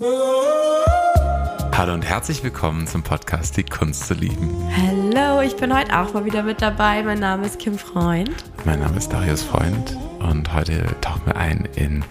[0.00, 4.70] Hallo und herzlich willkommen zum Podcast Die Kunst zu lieben.
[4.76, 7.02] Hallo, ich bin heute auch mal wieder mit dabei.
[7.02, 8.30] Mein Name ist Kim Freund.
[8.64, 12.04] Mein Name ist Darius Freund und heute tauchen wir ein in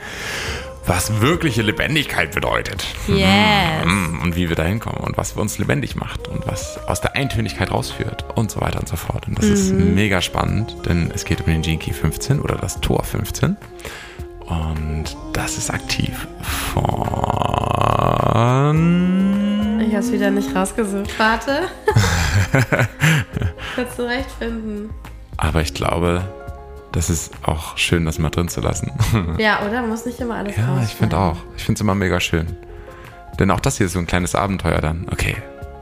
[0.85, 2.85] was wirkliche Lebendigkeit bedeutet.
[3.07, 3.85] Yes.
[3.85, 7.15] Mm, Und wie wir da hinkommen und was uns lebendig macht und was aus der
[7.15, 9.29] Eintönigkeit rausführt und so weiter und so fort.
[9.29, 12.81] Und das ist mega spannend, denn es geht um den Gene Key 15 oder das
[12.81, 13.55] Tor 15.
[14.45, 16.27] Und das ist aktiv
[16.73, 17.46] von.
[18.37, 21.17] Ich habe es wieder nicht rausgesucht.
[21.17, 21.63] Warte.
[23.75, 24.91] Kannst du recht finden.
[25.37, 26.21] Aber ich glaube,
[26.91, 28.91] das ist auch schön, das mal drin zu lassen.
[29.39, 29.81] Ja, oder?
[29.81, 31.37] Muss nicht immer alles Ja, ich finde auch.
[31.55, 32.55] Ich finde es immer mega schön.
[33.39, 35.07] Denn auch das hier ist so ein kleines Abenteuer dann.
[35.11, 35.37] Okay,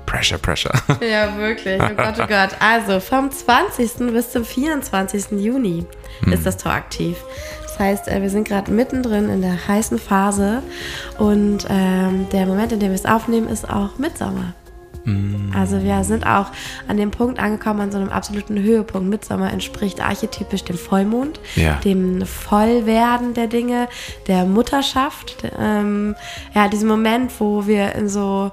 [0.06, 0.72] Pressure, Pressure.
[1.02, 1.82] Ja, wirklich.
[1.82, 2.52] Oh Gott, oh Gott.
[2.62, 4.14] Also, vom 20.
[4.14, 5.32] bis zum 24.
[5.32, 5.86] Juni
[6.32, 7.18] ist das Tor aktiv.
[7.78, 10.64] Das heißt, äh, wir sind gerade mittendrin in der heißen Phase
[11.20, 14.54] und ähm, der Moment, in dem wir es aufnehmen, ist auch Mitsommer.
[15.54, 16.48] Also wir sind auch
[16.88, 19.08] an dem Punkt angekommen, an so einem absoluten Höhepunkt.
[19.08, 21.76] Mitsommer entspricht archetypisch dem Vollmond, Ja.
[21.86, 23.88] dem Vollwerden der Dinge,
[24.26, 25.44] der Mutterschaft.
[25.60, 26.16] Ähm,
[26.56, 28.52] ja, diesem Moment, wo wir in so,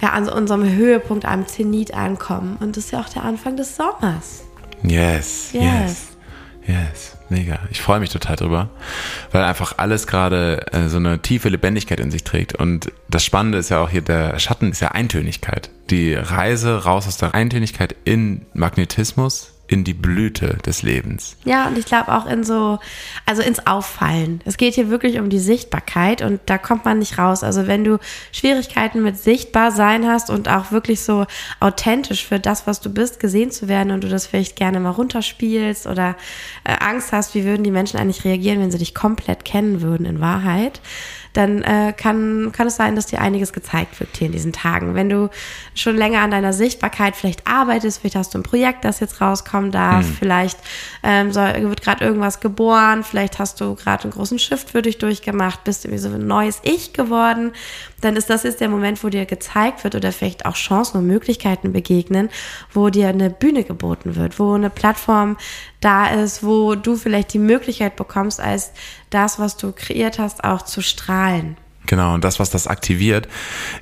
[0.00, 2.58] ja, an unserem Höhepunkt am Zenit ankommen.
[2.60, 4.44] Und das ist ja auch der Anfang des Sommers.
[4.84, 6.06] Yes, yes, Yes.
[6.66, 7.58] Yes, mega.
[7.70, 8.70] Ich freue mich total drüber,
[9.30, 12.54] weil einfach alles gerade äh, so eine tiefe Lebendigkeit in sich trägt.
[12.54, 15.70] Und das Spannende ist ja auch hier, der Schatten ist ja Eintönigkeit.
[15.90, 21.36] Die Reise raus aus der Eintönigkeit in Magnetismus, in die Blüte des Lebens.
[21.44, 22.78] Ja, und ich glaube auch in so,
[23.26, 24.40] also ins Auffallen.
[24.44, 27.42] Es geht hier wirklich um die Sichtbarkeit und da kommt man nicht raus.
[27.42, 27.98] Also wenn du
[28.32, 31.26] Schwierigkeiten mit sichtbar sein hast und auch wirklich so
[31.60, 34.90] authentisch für das, was du bist, gesehen zu werden und du das vielleicht gerne mal
[34.90, 36.16] runterspielst oder
[36.64, 40.06] äh, Angst hast, wie würden die Menschen eigentlich reagieren, wenn sie dich komplett kennen würden
[40.06, 40.80] in Wahrheit,
[41.32, 44.94] dann äh, kann, kann es sein, dass dir einiges gezeigt wird hier in diesen Tagen.
[44.94, 45.30] Wenn du
[45.74, 49.70] schon länger an deiner Sichtbarkeit vielleicht arbeitest, vielleicht hast du ein Projekt, das jetzt rauskommen
[49.70, 50.58] darf, vielleicht
[51.02, 54.98] ähm, soll, wird gerade irgendwas geboren, vielleicht hast du gerade einen großen Shift für dich
[54.98, 57.52] durchgemacht, bist irgendwie so ein neues Ich geworden,
[58.02, 61.06] dann ist das jetzt der Moment, wo dir gezeigt wird oder vielleicht auch Chancen und
[61.06, 62.28] Möglichkeiten begegnen,
[62.72, 65.36] wo dir eine Bühne geboten wird, wo eine Plattform
[65.80, 68.72] da ist, wo du vielleicht die Möglichkeit bekommst, als
[69.14, 71.56] das, was du kreiert hast, auch zu strahlen.
[71.86, 73.28] Genau, und das, was das aktiviert,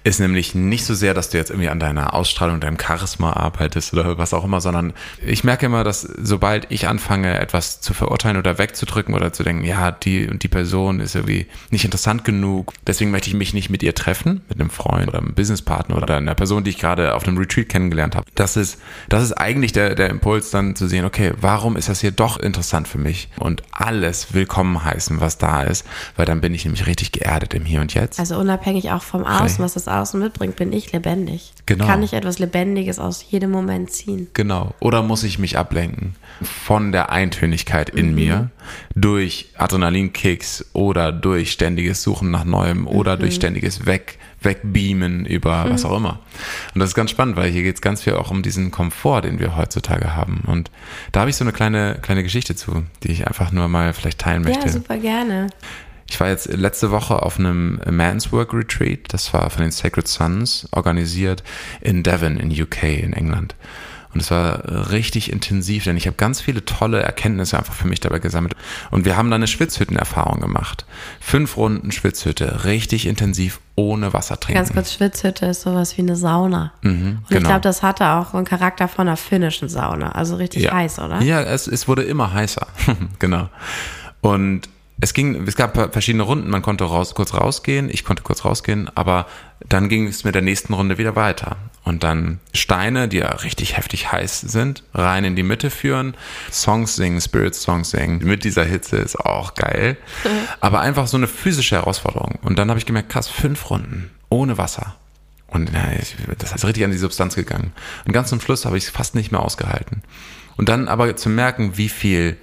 [0.04, 3.92] ist nämlich nicht so sehr, dass du jetzt irgendwie an deiner Ausstrahlung, deinem Charisma arbeitest
[3.92, 4.94] oder was auch immer, sondern
[5.24, 9.64] ich merke immer, dass sobald ich anfange, etwas zu verurteilen oder wegzudrücken oder zu denken,
[9.64, 13.68] ja, die und die Person ist irgendwie nicht interessant genug, deswegen möchte ich mich nicht
[13.68, 17.14] mit ihr treffen, mit einem Freund oder einem Businesspartner oder einer Person, die ich gerade
[17.14, 18.26] auf einem Retreat kennengelernt habe.
[18.34, 22.00] Das ist, das ist eigentlich der, der Impuls dann zu sehen, okay, warum ist das
[22.00, 23.28] hier doch interessant für mich?
[23.38, 27.64] Und alles willkommen heißen, was da ist, weil dann bin ich nämlich richtig geerdet im
[27.64, 28.18] Hier und Jetzt.
[28.18, 31.52] Also unabhängig auch vom Außen, was das Außen mitbringt, bin ich lebendig.
[31.66, 31.86] Genau.
[31.86, 34.28] Kann ich etwas Lebendiges aus jedem Moment ziehen.
[34.34, 34.74] Genau.
[34.80, 38.50] Oder muss ich mich ablenken von der Eintönigkeit in mir
[38.94, 45.84] durch Adrenalinkicks oder durch ständiges Suchen nach Neuem oder durch ständiges Weg, Wegbeamen über was
[45.84, 46.20] auch immer.
[46.74, 49.22] Und das ist ganz spannend, weil hier geht es ganz viel auch um diesen Komfort,
[49.22, 50.42] den wir heutzutage haben.
[50.46, 50.70] Und
[51.12, 54.18] da habe ich so eine kleine, kleine Geschichte zu, die ich einfach nur mal vielleicht
[54.18, 54.66] teilen möchte.
[54.66, 55.48] Ja, super gerne.
[56.10, 60.08] Ich war jetzt letzte Woche auf einem Man's Work Retreat, das war von den Sacred
[60.08, 61.44] Sons organisiert
[61.80, 63.54] in Devon in UK in England.
[64.12, 68.00] Und es war richtig intensiv, denn ich habe ganz viele tolle Erkenntnisse einfach für mich
[68.00, 68.56] dabei gesammelt.
[68.90, 70.84] Und wir haben da eine Schwitzhüttenerfahrung gemacht.
[71.20, 74.58] Fünf Runden Schwitzhütte, richtig intensiv, ohne Wasser trinken.
[74.58, 76.72] Ganz kurz, Schwitzhütte ist sowas wie eine Sauna.
[76.82, 77.50] und ich genau.
[77.50, 80.10] glaube, das hatte auch einen Charakter von einer finnischen Sauna.
[80.10, 80.72] Also richtig ja.
[80.72, 81.22] heiß, oder?
[81.22, 82.66] Ja, es, es wurde immer heißer.
[83.20, 83.48] genau.
[84.22, 84.68] Und
[85.00, 88.90] es ging, es gab verschiedene Runden, man konnte raus, kurz rausgehen, ich konnte kurz rausgehen,
[88.94, 89.26] aber
[89.66, 91.56] dann ging es mit der nächsten Runde wieder weiter.
[91.84, 96.14] Und dann Steine, die ja richtig heftig heiß sind, rein in die Mitte führen,
[96.52, 98.18] Songs singen, Spirit Songs singen.
[98.22, 99.96] Mit dieser Hitze ist auch geil.
[100.60, 102.38] Aber einfach so eine physische Herausforderung.
[102.42, 104.96] Und dann habe ich gemerkt, krass, fünf Runden ohne Wasser.
[105.46, 107.72] Und na, ich, das ist richtig an die Substanz gegangen.
[108.04, 110.02] Und ganz zum Schluss habe ich es fast nicht mehr ausgehalten.
[110.56, 112.36] Und dann aber zu merken, wie viel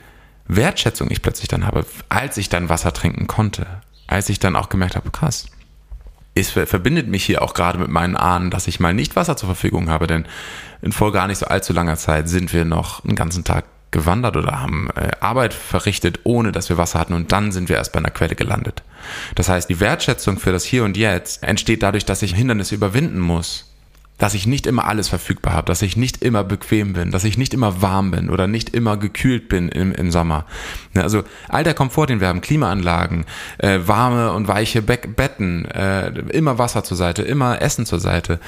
[0.47, 3.65] Wertschätzung ich plötzlich dann habe, als ich dann Wasser trinken konnte.
[4.07, 5.47] Als ich dann auch gemerkt habe, krass,
[6.33, 9.35] es ver- verbindet mich hier auch gerade mit meinen Ahnen, dass ich mal nicht Wasser
[9.35, 10.25] zur Verfügung habe, denn
[10.81, 14.38] in vor gar nicht so allzu langer Zeit sind wir noch einen ganzen Tag gewandert
[14.38, 17.94] oder haben äh, Arbeit verrichtet, ohne dass wir Wasser hatten und dann sind wir erst
[17.94, 18.83] bei einer Quelle gelandet.
[19.35, 23.19] Das heißt, die Wertschätzung für das Hier und Jetzt entsteht dadurch, dass ich Hindernisse überwinden
[23.19, 23.73] muss,
[24.17, 27.37] dass ich nicht immer alles verfügbar habe, dass ich nicht immer bequem bin, dass ich
[27.37, 30.45] nicht immer warm bin oder nicht immer gekühlt bin im, im Sommer.
[30.93, 33.25] Ne, also all der Komfort, den wir haben, Klimaanlagen,
[33.59, 38.39] äh, warme und weiche Be Betten, äh, immer Wasser zur Seite, immer Essen zur Seite,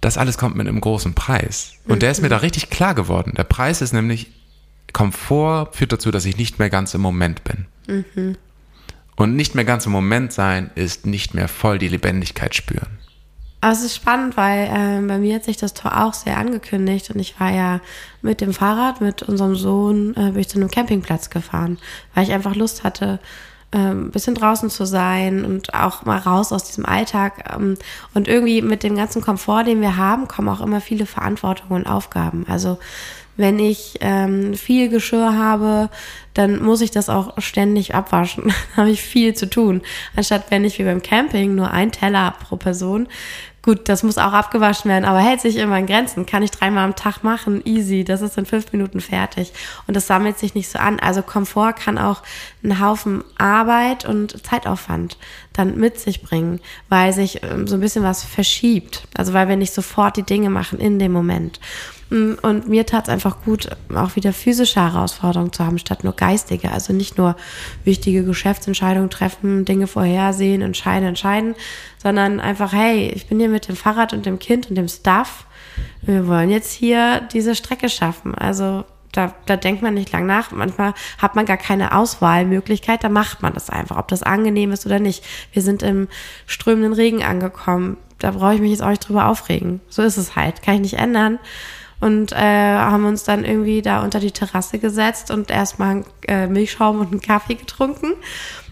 [0.00, 1.74] das alles kommt mit einem großen Preis.
[1.86, 3.32] Und der ist mir da richtig klar geworden.
[3.36, 4.32] Der Preis ist nämlich,
[4.92, 7.66] Komfort führt dazu, dass ich nicht mehr ganz im Moment bin.
[7.86, 8.36] Mhm.
[9.16, 12.98] Und nicht mehr ganz im Moment sein ist nicht mehr voll die Lebendigkeit spüren.
[13.64, 17.08] Aber es ist spannend, weil äh, bei mir hat sich das Tor auch sehr angekündigt
[17.08, 17.80] und ich war ja
[18.20, 21.78] mit dem Fahrrad, mit unserem Sohn, äh, bin ich zu einem Campingplatz gefahren,
[22.14, 23.20] weil ich einfach Lust hatte,
[23.70, 27.54] äh, ein bisschen draußen zu sein und auch mal raus aus diesem Alltag.
[27.56, 27.78] Ähm,
[28.12, 31.90] und irgendwie mit dem ganzen Komfort, den wir haben, kommen auch immer viele Verantwortungen und
[31.90, 32.44] Aufgaben.
[32.46, 32.78] Also
[33.36, 35.90] wenn ich ähm, viel Geschirr habe,
[36.34, 38.52] dann muss ich das auch ständig abwaschen.
[38.76, 39.82] da habe ich viel zu tun.
[40.16, 43.08] Anstatt wenn ich wie beim Camping nur ein Teller pro Person,
[43.64, 46.26] Gut, das muss auch abgewaschen werden, aber hält sich immer in Grenzen.
[46.26, 48.04] Kann ich dreimal am Tag machen, easy.
[48.04, 49.54] Das ist in fünf Minuten fertig.
[49.86, 51.00] Und das sammelt sich nicht so an.
[51.00, 52.22] Also Komfort kann auch
[52.62, 55.16] einen Haufen Arbeit und Zeitaufwand
[55.54, 56.60] dann mit sich bringen,
[56.90, 59.08] weil sich ähm, so ein bisschen was verschiebt.
[59.16, 61.58] Also weil wir nicht sofort die Dinge machen in dem Moment.
[62.10, 66.14] Mm, und mir tat es einfach gut, auch wieder physische Herausforderungen zu haben, statt nur
[66.14, 66.70] geistige.
[66.70, 67.36] Also nicht nur
[67.84, 71.54] wichtige Geschäftsentscheidungen treffen, Dinge vorhersehen, entscheiden, entscheiden,
[71.98, 75.46] sondern einfach, hey, ich bin hier mit dem Fahrrad und dem Kind und dem Stuff.
[76.02, 78.34] Wir wollen jetzt hier diese Strecke schaffen.
[78.34, 80.50] Also da, da denkt man nicht lang nach.
[80.50, 84.86] Manchmal hat man gar keine Auswahlmöglichkeit, da macht man das einfach, ob das angenehm ist
[84.86, 85.24] oder nicht.
[85.52, 86.08] Wir sind im
[86.46, 87.96] strömenden Regen angekommen.
[88.18, 89.80] Da brauche ich mich jetzt auch nicht drüber aufregen.
[89.88, 90.62] So ist es halt.
[90.62, 91.38] Kann ich nicht ändern
[92.04, 97.00] und äh, haben uns dann irgendwie da unter die Terrasse gesetzt und erstmal äh, Milchschaum
[97.00, 98.12] und einen Kaffee getrunken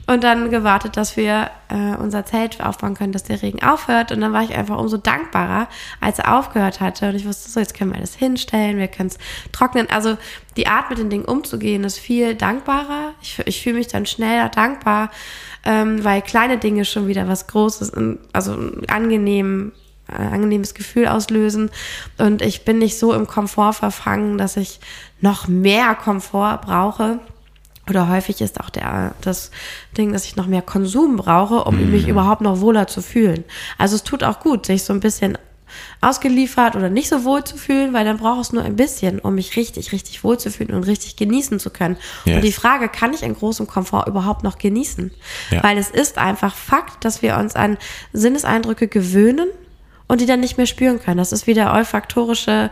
[0.06, 4.12] und dann gewartet, dass wir äh, unser Zelt aufbauen können, dass der Regen aufhört.
[4.12, 5.66] Und dann war ich einfach umso dankbarer,
[6.00, 7.08] als er aufgehört hatte.
[7.08, 9.18] Und ich wusste so, jetzt können wir das hinstellen, wir können es
[9.52, 9.88] trocknen.
[9.90, 10.18] Also
[10.58, 13.14] die Art, mit den Dingen umzugehen, ist viel dankbarer.
[13.22, 15.10] Ich, ich fühle mich dann schneller dankbar,
[15.64, 17.92] ähm, weil kleine Dinge schon wieder was Großes,
[18.34, 18.58] also
[18.88, 19.72] angenehm
[20.06, 21.70] angenehmes Gefühl auslösen.
[22.18, 24.80] Und ich bin nicht so im Komfort verfangen, dass ich
[25.20, 27.20] noch mehr Komfort brauche.
[27.88, 29.50] Oder häufig ist auch der, das
[29.96, 31.90] Ding, dass ich noch mehr Konsum brauche, um mhm.
[31.90, 33.44] mich überhaupt noch wohler zu fühlen.
[33.76, 35.36] Also es tut auch gut, sich so ein bisschen
[36.00, 39.18] ausgeliefert oder nicht so wohl zu fühlen, weil dann brauche ich es nur ein bisschen,
[39.20, 41.96] um mich richtig, richtig wohl zu fühlen und richtig genießen zu können.
[42.24, 42.36] Yes.
[42.36, 45.12] Und die Frage, kann ich in großem Komfort überhaupt noch genießen?
[45.50, 45.62] Ja.
[45.62, 47.78] Weil es ist einfach Fakt, dass wir uns an
[48.12, 49.48] Sinneseindrücke gewöhnen
[50.12, 51.16] und die dann nicht mehr spüren können.
[51.16, 52.70] Das ist wie der olfaktorische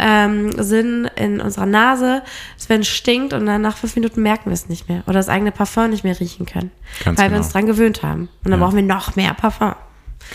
[0.00, 2.22] ähm, Sinn in unserer Nase,
[2.56, 5.14] dass wenn es stinkt und dann nach fünf Minuten merken wir es nicht mehr oder
[5.14, 6.72] das eigene Parfum nicht mehr riechen können,
[7.04, 7.36] Ganz weil genau.
[7.38, 8.22] wir uns dran gewöhnt haben.
[8.44, 8.66] Und dann ja.
[8.66, 9.76] brauchen wir noch mehr Parfum.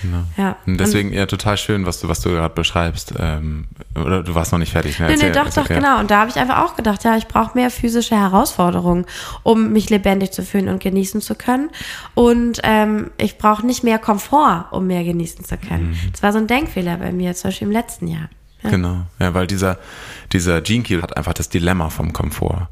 [0.01, 0.23] Genau.
[0.37, 0.57] Ja.
[0.65, 3.13] Und deswegen ja total schön, was du, was du gerade beschreibst.
[3.17, 4.99] Ähm, oder du warst noch nicht fertig.
[4.99, 5.07] Ne?
[5.07, 5.99] Nee, nee, doch, doch, genau.
[5.99, 9.05] Und da habe ich einfach auch gedacht, ja, ich brauche mehr physische Herausforderungen,
[9.43, 11.69] um mich lebendig zu fühlen und genießen zu können.
[12.13, 15.91] Und ähm, ich brauche nicht mehr Komfort, um mehr genießen zu können.
[15.91, 16.11] Mhm.
[16.11, 18.29] Das war so ein Denkfehler bei mir, zum Beispiel im letzten Jahr.
[18.63, 18.69] Ja.
[18.69, 19.77] Genau, ja, weil dieser,
[20.33, 22.67] dieser Gene Key hat einfach das Dilemma vom Komfort.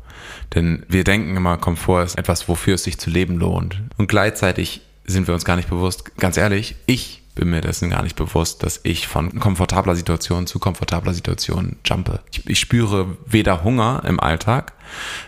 [0.56, 3.82] Denn wir denken immer, Komfort ist etwas, wofür es sich zu leben lohnt.
[3.98, 8.04] Und gleichzeitig sind wir uns gar nicht bewusst, ganz ehrlich, ich bin mir dessen gar
[8.04, 12.20] nicht bewusst, dass ich von komfortabler Situation zu komfortabler Situation jumpe.
[12.32, 14.74] Ich, ich, spüre weder Hunger im Alltag,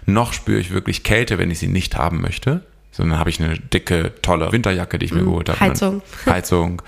[0.06, 2.64] noch spüre ich wirklich Kälte, wenn ich sie nicht haben möchte.
[2.92, 5.60] Sondern habe ich eine dicke, tolle Winterjacke, die ich mir mm, geholt habe.
[5.60, 6.02] Heizung.
[6.28, 6.82] Heizung.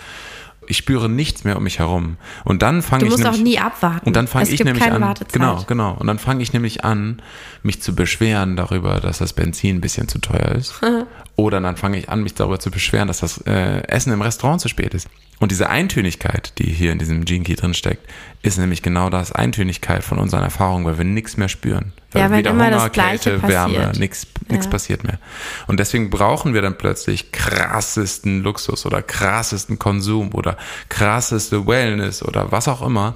[0.68, 2.18] Ich spüre nichts mehr um mich herum.
[2.44, 3.10] Und dann fange ich.
[3.10, 4.06] Du musst nämlich, auch nie abwarten.
[4.06, 5.02] Und dann fange ich nämlich an.
[5.02, 5.34] Wartezeit.
[5.34, 5.96] Genau, genau.
[5.98, 7.22] Und dann fange ich nämlich an,
[7.64, 10.82] mich zu beschweren darüber, dass das Benzin ein bisschen zu teuer ist.
[11.36, 14.62] Oder dann fange ich an, mich darüber zu beschweren, dass das äh, Essen im Restaurant
[14.62, 15.08] zu spät ist.
[15.40, 18.10] Und diese Eintönigkeit, die hier in diesem Gene Key drin steckt,
[18.42, 21.94] ist nämlich genau das, Eintönigkeit von unseren Erfahrungen, weil wir nichts mehr spüren.
[22.12, 23.52] Weil ja, wenn weder immer Hunger, das Kälte, passiert.
[23.52, 24.60] Wärme, nichts ja.
[24.68, 25.20] passiert mehr.
[25.68, 30.58] Und deswegen brauchen wir dann plötzlich krassesten Luxus oder krassesten Konsum oder
[30.90, 33.16] krasseste Wellness oder was auch immer,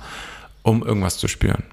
[0.62, 1.64] um irgendwas zu spüren.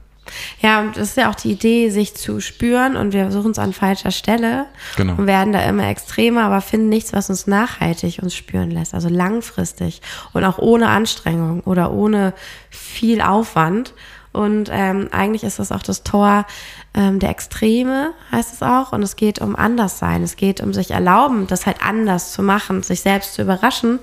[0.60, 3.58] Ja, und das ist ja auch die Idee, sich zu spüren und wir suchen es
[3.58, 4.66] an falscher Stelle
[4.96, 5.14] genau.
[5.14, 9.08] und werden da immer extremer, aber finden nichts, was uns nachhaltig uns spüren lässt, also
[9.08, 12.34] langfristig und auch ohne Anstrengung oder ohne
[12.70, 13.94] viel Aufwand.
[14.32, 16.46] Und ähm, eigentlich ist das auch das Tor
[16.94, 18.92] ähm, der Extreme, heißt es auch.
[18.92, 20.22] Und es geht um Anderssein.
[20.22, 24.00] Es geht um sich erlauben, das halt anders zu machen, sich selbst zu überraschen.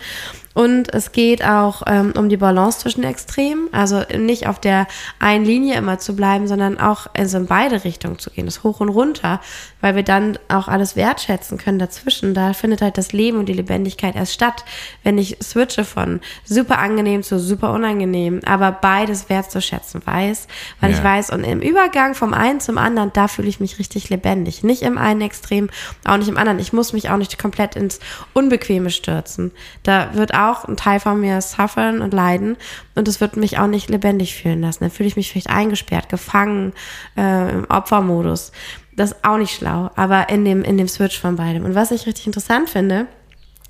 [0.56, 4.88] Und es geht auch ähm, um die Balance zwischen Extremen, also nicht auf der
[5.20, 8.80] einen Linie immer zu bleiben, sondern auch also in beide Richtungen zu gehen, das hoch
[8.80, 9.42] und runter,
[9.82, 12.34] weil wir dann auch alles wertschätzen können dazwischen.
[12.34, 14.64] Da findet halt das Leben und die Lebendigkeit erst statt,
[15.04, 20.48] wenn ich switche von super angenehm zu super unangenehm, aber beides wertzuschätzen weiß,
[20.80, 20.98] weil ja.
[20.98, 24.64] ich weiß, und im Übergang vom einen zum anderen, da fühle ich mich richtig lebendig.
[24.64, 25.70] Nicht im einen Extrem,
[26.06, 26.60] auch nicht im anderen.
[26.60, 28.00] Ich muss mich auch nicht komplett ins
[28.32, 29.52] Unbequeme stürzen.
[29.84, 32.58] Da wird auch ein Teil von mir suffern und leiden
[32.96, 34.80] und es wird mich auch nicht lebendig fühlen lassen.
[34.82, 36.74] Dann fühle ich mich vielleicht eingesperrt, gefangen,
[37.18, 38.52] äh, im Opfermodus.
[38.96, 41.66] Das ist auch nicht schlau, aber in dem, in dem Switch von beidem.
[41.66, 43.08] Und was ich richtig interessant finde,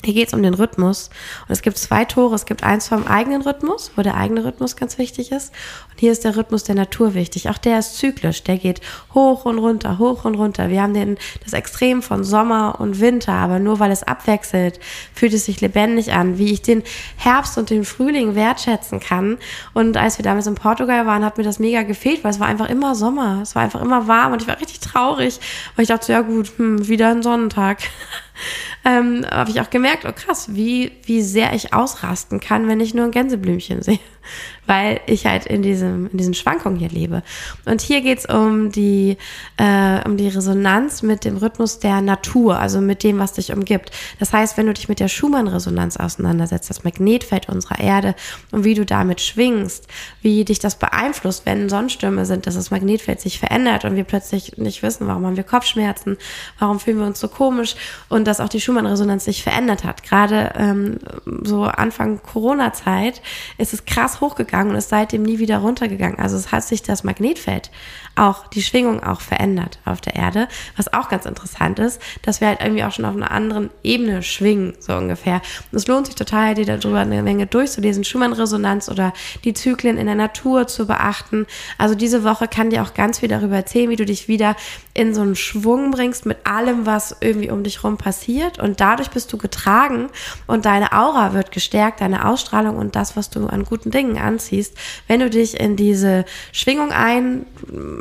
[0.05, 1.09] hier geht es um den Rhythmus.
[1.47, 2.35] Und es gibt zwei Tore.
[2.35, 5.51] Es gibt eins vom eigenen Rhythmus, wo der eigene Rhythmus ganz wichtig ist.
[5.89, 7.50] Und hier ist der Rhythmus der Natur wichtig.
[7.50, 8.43] Auch der ist zyklisch.
[8.43, 8.81] Der geht
[9.13, 10.69] hoch und runter, hoch und runter.
[10.69, 13.33] Wir haben den, das Extrem von Sommer und Winter.
[13.33, 14.79] Aber nur weil es abwechselt,
[15.13, 16.38] fühlt es sich lebendig an.
[16.38, 16.83] Wie ich den
[17.17, 19.38] Herbst und den Frühling wertschätzen kann.
[19.74, 22.47] Und als wir damals in Portugal waren, hat mir das mega gefehlt, weil es war
[22.47, 23.39] einfach immer Sommer.
[23.41, 25.39] Es war einfach immer warm und ich war richtig traurig.
[25.75, 27.79] Weil ich dachte, ja gut, hm, wieder ein Sonnentag.
[28.86, 32.94] ähm, habe ich auch gemerkt, oh krass, wie, wie sehr ich ausrasten kann, wenn ich
[32.94, 34.00] nur ein Gänseblümchen sehe
[34.65, 37.24] weil ich halt in diesem in diesen Schwankungen hier lebe.
[37.65, 39.17] Und hier geht's um die
[39.58, 43.91] äh, um die Resonanz mit dem Rhythmus der Natur, also mit dem, was dich umgibt.
[44.20, 48.15] Das heißt, wenn du dich mit der Schumann-Resonanz auseinandersetzt, das Magnetfeld unserer Erde
[48.51, 49.88] und wie du damit schwingst,
[50.22, 54.58] wie dich das beeinflusst, wenn Sonnenstürme sind, dass das Magnetfeld sich verändert und wir plötzlich
[54.58, 56.17] nicht wissen, warum haben wir Kopfschmerzen,
[56.60, 57.75] warum fühlen wir uns so komisch
[58.10, 60.03] und dass auch die Schumann-Resonanz sich verändert hat.
[60.03, 61.00] Gerade ähm,
[61.44, 63.22] so Anfang Corona-Zeit
[63.58, 66.19] ist es krass hochgegangen und ist seitdem nie wieder runtergegangen.
[66.19, 67.72] Also es hat sich das Magnetfeld
[68.15, 72.48] auch, die Schwingung auch verändert auf der Erde, was auch ganz interessant ist, dass wir
[72.48, 75.41] halt irgendwie auch schon auf einer anderen Ebene schwingen, so ungefähr.
[75.72, 80.05] Und es lohnt sich total, dir darüber eine Menge durchzulesen, Schumann-Resonanz oder die Zyklen in
[80.05, 81.45] der Natur zu beachten.
[81.77, 84.55] Also diese Woche kann dir auch ganz viel darüber erzählen, wie du dich wieder
[84.93, 89.10] in so einen Schwung bringst mit allem, was irgendwie um dich rum passiert und dadurch
[89.10, 90.10] bist du getragen
[90.48, 94.77] und deine Aura wird gestärkt, deine Ausstrahlung und das, was du an guten Dingen anziehst,
[95.07, 97.45] wenn du dich in diese Schwingung ein,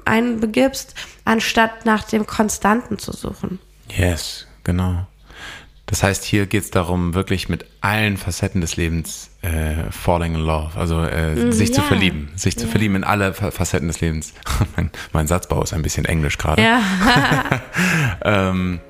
[0.04, 0.94] einbegibst,
[1.24, 3.58] anstatt nach dem Konstanten zu suchen.
[3.96, 5.06] Yes, genau.
[5.86, 10.40] Das heißt, hier geht es darum, wirklich mit allen Facetten des Lebens äh, falling in
[10.40, 11.74] love, also äh, mm, sich ja.
[11.76, 14.32] zu verlieben, sich zu verlieben in alle Facetten des Lebens.
[14.76, 16.62] mein, mein, Satzbau ist ein bisschen englisch gerade.
[16.62, 16.80] Ja.
[18.24, 18.80] ähm,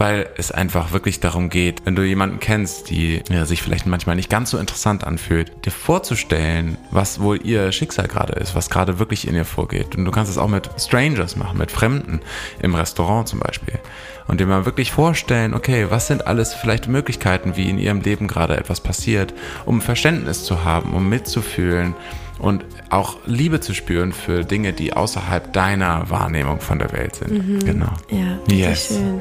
[0.00, 4.16] weil es einfach wirklich darum geht, wenn du jemanden kennst, die ja, sich vielleicht manchmal
[4.16, 8.98] nicht ganz so interessant anfühlt, dir vorzustellen, was wohl ihr Schicksal gerade ist, was gerade
[8.98, 9.94] wirklich in ihr vorgeht.
[9.94, 12.20] Und du kannst es auch mit Strangers machen, mit Fremden,
[12.62, 13.78] im Restaurant zum Beispiel.
[14.26, 18.26] Und dir mal wirklich vorstellen, okay, was sind alles vielleicht Möglichkeiten, wie in ihrem Leben
[18.26, 19.34] gerade etwas passiert,
[19.66, 21.94] um Verständnis zu haben, um mitzufühlen
[22.40, 27.48] und auch Liebe zu spüren für Dinge, die außerhalb deiner Wahrnehmung von der Welt sind.
[27.48, 27.64] Mhm.
[27.64, 27.92] Genau.
[28.10, 28.88] Ja, yes.
[28.88, 29.20] schön.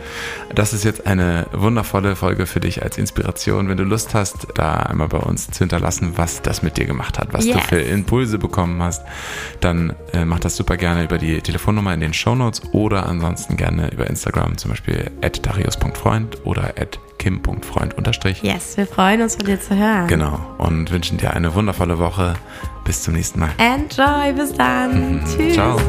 [0.56, 3.70] Das ist jetzt eine wundervolle Folge für dich als Inspiration.
[3.70, 7.20] Wenn du Lust hast, da einmal bei uns zu hinterlassen, was das mit dir gemacht
[7.20, 7.58] hat, was yes.
[7.58, 9.04] du für Impulse bekommen hast,
[9.60, 13.92] dann äh, mach das super gerne über die Telefonnummer in den Shownotes oder ansonsten gerne
[13.92, 17.94] über Instagram, zum Beispiel at darius.freund oder at kim.freund
[18.42, 20.08] Yes, wir freuen uns von dir zu hören.
[20.08, 20.40] Genau.
[20.58, 22.34] Und wünschen dir eine wundervolle Woche.
[22.90, 23.52] Bis zum nächsten Mal.
[23.60, 25.24] Enjoy, bis dann.
[25.24, 25.54] Tschüss.
[25.54, 25.80] Ciao.